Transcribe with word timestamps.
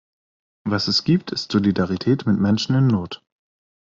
Was 0.63 0.87
es 0.87 1.03
gibt, 1.03 1.29
ist 1.31 1.51
Solidarität 1.51 2.25
mit 2.25 2.39
Menschen 2.39 2.75
in 2.75 2.87
Not! 2.87 3.23